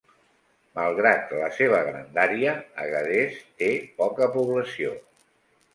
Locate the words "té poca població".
3.63-4.99